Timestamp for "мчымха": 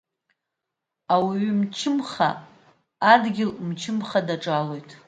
1.59-2.29, 3.67-4.19